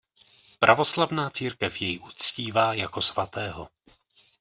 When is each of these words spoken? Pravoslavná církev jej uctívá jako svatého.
Pravoslavná 0.59 1.29
církev 1.29 1.81
jej 1.81 1.99
uctívá 1.99 2.73
jako 2.73 3.01
svatého. 3.01 3.69